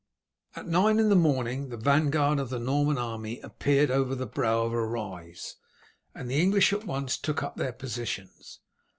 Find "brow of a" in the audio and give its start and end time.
4.25-4.83